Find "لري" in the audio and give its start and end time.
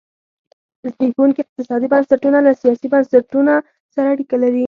4.43-4.59